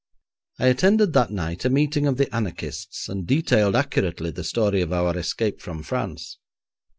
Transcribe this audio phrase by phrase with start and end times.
[0.57, 4.91] I attended that night a meeting of the anarchists, and detailed accurately the story of
[4.91, 6.39] our escape from France.